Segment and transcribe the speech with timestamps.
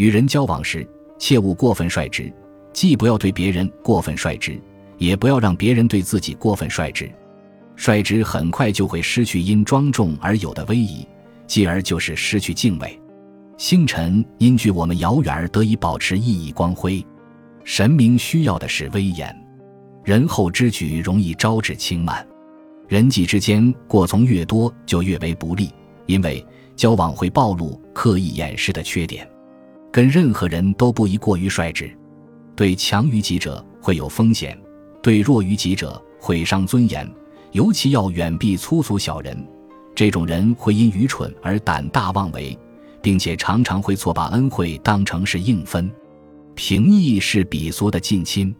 [0.00, 2.32] 与人交往时，切勿过分率直，
[2.72, 4.58] 既不要对别人过分率直，
[4.96, 7.12] 也不要让别人对自己过分率直。
[7.76, 11.06] 率直很快就会失去因庄重而有的威仪，
[11.46, 12.98] 继而就是失去敬畏。
[13.58, 17.06] 星辰因距我们遥远而得以保持熠熠光辉，
[17.62, 19.38] 神明需要的是威严。
[20.02, 22.26] 仁厚之举容易招致轻慢，
[22.88, 25.68] 人际之间过从越多就越为不利，
[26.06, 26.42] 因为
[26.74, 29.28] 交往会暴露刻意掩饰的缺点。
[29.92, 31.90] 跟任何人都不宜过于率直，
[32.54, 34.58] 对强于己者会有风险，
[35.02, 37.08] 对弱于己者毁伤尊严。
[37.52, 39.36] 尤其要远避粗俗小人，
[39.92, 42.56] 这种人会因愚蠢而胆大妄为，
[43.02, 45.90] 并且常常会错把恩惠当成是应分。
[46.54, 48.54] 平易是鄙俗的近亲。